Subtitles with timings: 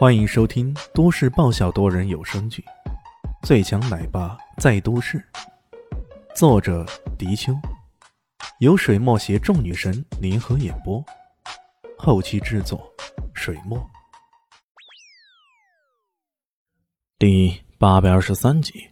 [0.00, 2.64] 欢迎收听都市爆笑多人有声剧
[3.46, 5.18] 《最强奶爸在都市》，
[6.34, 6.86] 作者：
[7.18, 7.54] 迪秋，
[8.60, 11.04] 由水墨携众女神联合演播，
[11.98, 12.90] 后期制作：
[13.34, 13.78] 水墨。
[17.18, 18.88] 第八百二十三集，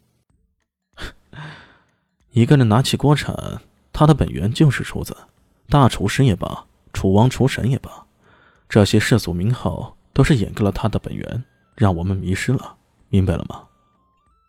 [2.32, 3.34] 一个人拿起锅铲，
[3.94, 5.16] 他的本源就是厨子，
[5.70, 8.06] 大厨师也罢，厨王、厨神也罢，
[8.68, 9.94] 这些世俗名号。
[10.12, 11.44] 都是掩盖了他的本源，
[11.76, 12.76] 让我们迷失了，
[13.08, 13.64] 明白了吗？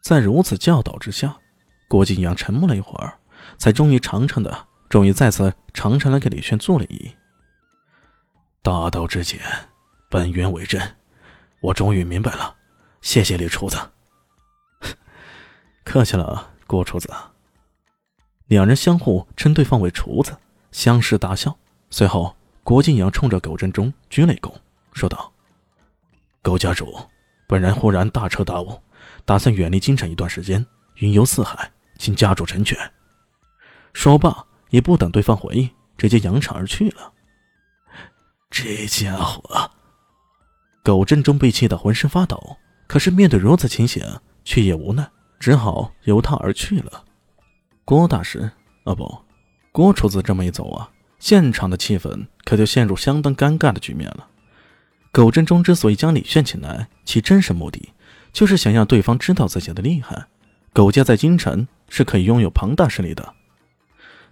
[0.01, 1.37] 在如此教导之下，
[1.87, 3.19] 郭靖阳沉默了一会儿，
[3.57, 7.13] 才终于长长的，终于再次长长的给李轩做了揖。
[8.61, 9.39] 大道至简，
[10.09, 10.81] 本源为真，
[11.61, 12.55] 我终于明白了，
[13.01, 13.77] 谢谢李厨子。
[15.83, 17.09] 客气了，郭厨子。
[18.47, 20.35] 两人相互称对方为厨子，
[20.71, 21.55] 相视大笑。
[21.89, 24.53] 随后，郭靖阳冲着苟振中鞠了一躬，
[24.93, 25.31] 说道。
[26.41, 26.97] 狗家主，
[27.47, 28.81] 本人忽然大彻大悟，
[29.25, 30.65] 打算远离京城一段时间，
[30.95, 32.77] 云游四海，请家主成全。
[33.93, 37.11] 说罢，也不等对方回应，直接扬长而去了。
[38.49, 39.69] 这家伙，
[40.83, 44.03] 苟振中被气得浑身发抖，可是面对如此情形，
[44.45, 45.07] 却也无奈，
[45.39, 47.03] 只好由他而去了。
[47.83, 48.49] 郭大师，
[48.85, 49.23] 啊不，
[49.71, 54.25] 郭厨子这么一走啊，现场的气氛可就陷入相当尴尬的局面了。
[55.11, 57.89] 苟振中之所以将李炫请来，其真实目的
[58.31, 60.27] 就是想让对方知道自己的厉害。
[60.71, 63.33] 苟家在京城是可以拥有庞大势力的，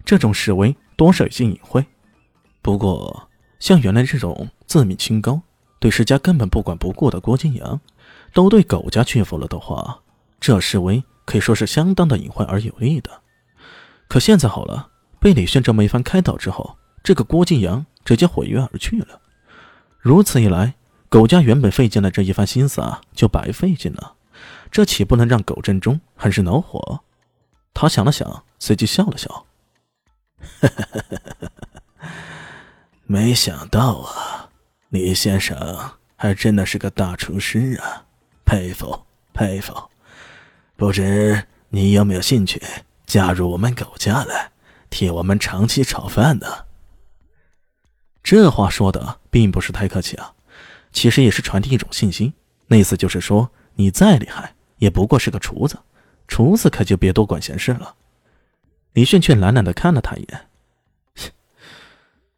[0.04, 1.84] 这种示威多少有些隐晦。
[2.62, 5.42] 不过，像原来这种自命清高、
[5.80, 7.80] 对世家根本不管不顾的郭金阳，
[8.32, 10.00] 都对苟家屈服了的话，
[10.38, 13.10] 这示威可以说是相当的隐晦而有力的。
[14.06, 19.20] 可现在好了，被李炫这么一番开导之后，这个郭晋阳直接毁约而去了。
[20.08, 20.72] 如此一来，
[21.10, 24.14] 苟家原本费尽了这一番心思啊，就白费尽了。
[24.70, 27.00] 这岂不能让苟振中很是恼火？
[27.74, 29.44] 他想了想，随即笑了笑
[33.04, 34.48] ：“没想到啊，
[34.88, 38.06] 李先生还真的是个大厨师啊，
[38.46, 39.02] 佩服
[39.34, 39.74] 佩服。
[40.74, 42.62] 不知你有没有兴趣
[43.04, 44.52] 加入我们苟家来，
[44.88, 46.46] 替我们长期炒饭呢？”
[48.30, 50.34] 这话说的并不是太客气啊，
[50.92, 52.30] 其实也是传递一种信心，
[52.66, 55.78] 那意思就是说，你再厉害，也不过是个厨子，
[56.26, 57.94] 厨子可就别多管闲事了。
[58.92, 60.46] 李迅却懒懒的看了他一眼，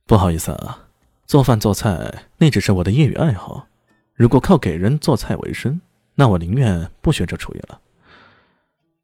[0.07, 0.87] 不好意思啊，
[1.27, 3.67] 做饭做菜那只是我的业余爱好，
[4.15, 5.81] 如果靠给人做菜为生，
[6.15, 7.81] 那我宁愿不学这厨艺了。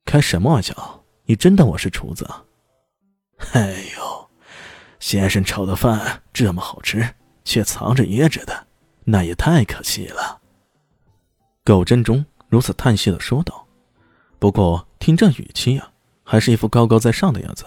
[0.04, 1.02] 开什么玩笑？
[1.24, 2.44] 你真当我是厨子啊？
[3.54, 4.25] 哎呦！
[5.06, 8.66] 先生炒的饭这么好吃，却藏着掖着的，
[9.04, 10.40] 那也太可惜了。
[11.64, 13.68] 苟真中如此叹息的说道。
[14.40, 15.92] 不过听这语气啊，
[16.24, 17.64] 还是一副高高在上的样子。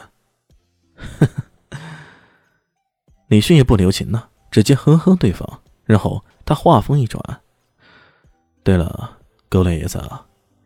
[3.28, 7.24] 李迅也不留情了，直接呵呵对方，然后他话锋一转
[8.64, 9.18] ：“对了，
[9.48, 10.04] 狗老爷子，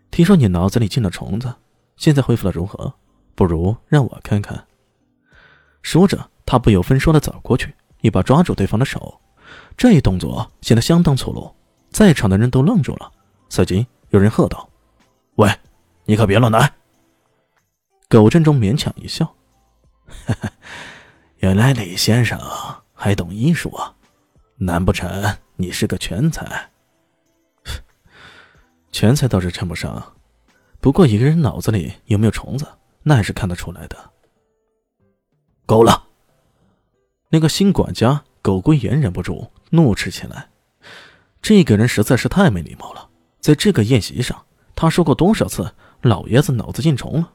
[0.10, 1.54] 听说你脑子里进了虫子，
[1.98, 2.92] 现在恢复的如何？
[3.36, 4.66] 不如让我看看。”
[5.84, 6.32] 说着。
[6.46, 9.20] 他不由分说的走过去，一把抓住对方的手，
[9.78, 11.54] 这一动作显得相当粗鲁，
[11.90, 13.12] 在场的人都愣住了。
[13.50, 14.70] 随即有人喝道
[15.36, 15.52] ：“喂，
[16.06, 16.74] 你可别乱来！”
[18.10, 19.36] 苟振中勉强一笑
[21.38, 22.40] ：“原来李先生
[22.94, 23.96] 还懂医术啊？
[24.58, 26.70] 难不成你是个全才
[28.92, 30.14] ？”“全才倒是称不上，
[30.80, 32.68] 不过一个人脑子里有没有虫子，
[33.02, 33.98] 那还是看得出来的。
[35.66, 36.08] ”“够了！”
[37.34, 40.50] 那个新管家苟归言忍不住怒斥起来
[41.42, 43.10] ：“这个人实在是太没礼貌了！
[43.40, 44.46] 在这个宴席上，
[44.76, 45.74] 他说过多少次
[46.04, 47.34] 老爷子脑子进虫了？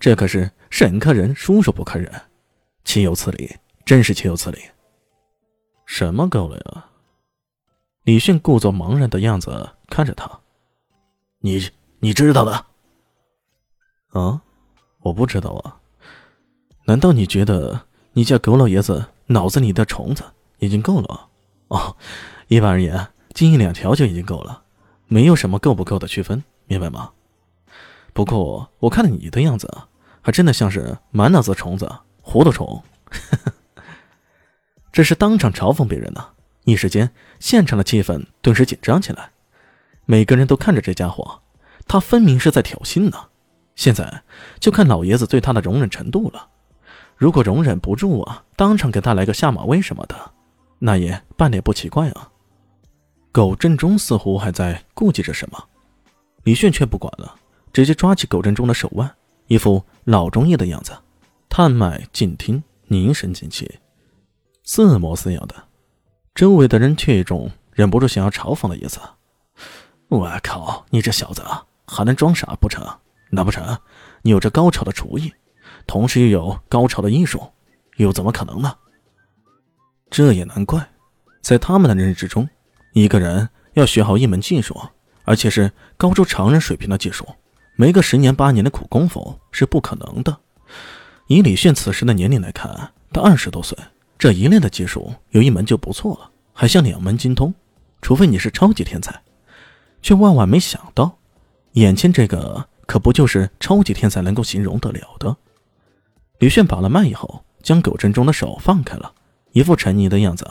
[0.00, 2.10] 这可是沈客人叔叔不可忍，
[2.82, 3.54] 岂有此理！
[3.84, 4.58] 真是岂有此理！”
[5.84, 6.86] 什么狗了呀？
[8.04, 10.40] 李迅故作茫然的样子看着他
[11.40, 12.64] ：“你你知道的？
[14.18, 14.40] 啊？
[15.00, 15.76] 我不知道啊？
[16.86, 17.82] 难道你觉得
[18.16, 20.22] 你家狗老爷子？”脑子里的虫子
[20.60, 21.26] 已经够了
[21.66, 21.96] 哦，
[22.46, 24.62] 一般而言，金一两条就已经够了，
[25.08, 27.10] 没有什么够不够的区分，明白吗？
[28.12, 29.68] 不过我看你的样子，
[30.22, 31.90] 还真的像是满脑子虫子，
[32.22, 32.80] 糊涂虫。
[34.92, 36.24] 这是当场嘲讽别人呢，
[36.62, 37.10] 一时间
[37.40, 39.32] 现场的气氛顿时紧张起来，
[40.04, 41.40] 每个人都看着这家伙，
[41.88, 43.18] 他分明是在挑衅呢。
[43.74, 44.22] 现在
[44.60, 46.50] 就看老爷子对他的容忍程度了。
[47.16, 50.14] 如果容忍不住啊，当场给他来个下马威什么的，
[50.78, 52.30] 那也半点不奇怪啊。
[53.32, 55.62] 苟振中似乎还在顾忌着什么，
[56.44, 57.34] 李炫却不管了，
[57.72, 59.10] 直接抓起苟振中的手腕，
[59.46, 60.92] 一副老中医的样子，
[61.48, 63.78] 探脉静听，凝神静气，
[64.64, 65.54] 似模似样的。
[66.34, 69.00] 周围的人却有种忍不住想要嘲讽的意思。
[70.08, 71.42] 我靠，你这小子
[71.86, 72.86] 还能装傻不成？
[73.30, 73.76] 难不成
[74.22, 75.32] 你有着高超的厨艺，
[75.86, 77.40] 同时又有高超的医术？
[77.96, 78.76] 又怎么可能呢？
[80.10, 80.88] 这也难怪，
[81.40, 82.48] 在他们的认知中，
[82.92, 84.80] 一个人要学好一门技术，
[85.24, 87.26] 而且是高出常人水平的技术，
[87.74, 90.36] 没个十年八年的苦功夫是不可能的。
[91.26, 93.76] 以李炫此时的年龄来看，他二十多岁，
[94.18, 97.52] 这一类的技术有一门就不错了，还想两门精通，
[98.00, 99.22] 除非你是超级天才。
[100.02, 101.18] 却万万没想到，
[101.72, 105.36] 眼前这个可不就是超级天才能够形容得了的。
[106.38, 109.14] 李炫把了脉以后，将苟振中的手放开了，
[109.52, 110.46] 一副沉溺的样子。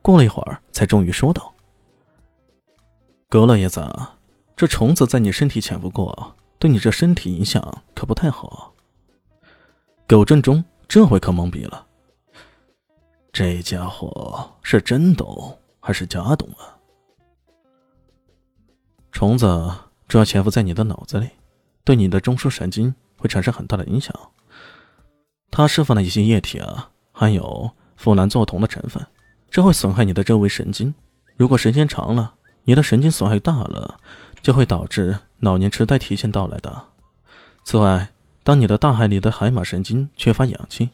[0.00, 1.52] 过了一会儿，才终于说道
[3.28, 3.84] ：“葛老爷子，
[4.56, 8.72] 这虫子在你身体潜伏过，对你这身体影响可不太好。”
[10.06, 11.86] 苟振中这回可懵逼了，
[13.32, 16.78] 这家伙是真懂还是假懂啊？
[19.10, 19.70] 虫子
[20.06, 21.28] 主要潜伏在你的脑子里，
[21.84, 24.14] 对你的中枢神经会产生很大的影响。
[25.50, 29.04] 它释放的一些液体啊，含有呋喃唑酮的成分，
[29.50, 30.94] 这会损害你的周围神经。
[31.36, 32.34] 如果时间长了，
[32.64, 33.98] 你的神经损害大了，
[34.42, 36.84] 就会导致老年痴呆提前到来的。
[37.64, 38.10] 此外，
[38.44, 40.90] 当你的大海里的海马神经缺乏氧气，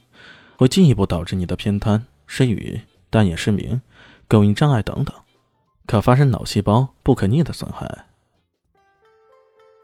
[0.57, 2.81] 会进一步导致你的偏瘫、失语、
[3.11, 3.83] 单眼失明、
[4.27, 5.15] 构音障碍等等，
[5.87, 8.07] 可发生脑细胞不可逆的损害。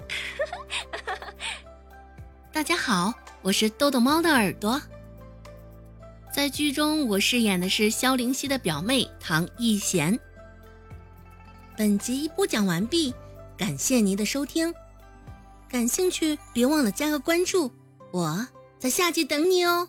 [2.52, 4.80] 大家好，我是豆豆猫的耳朵。
[6.32, 10.18] 在剧中，我饰演的是萧灵溪的表妹唐艺贤。
[11.74, 13.14] 本集播讲完毕，
[13.56, 14.72] 感谢您的收听。
[15.70, 17.72] 感兴趣别忘了加个关注，
[18.12, 18.46] 我
[18.78, 19.88] 在下集等你哦。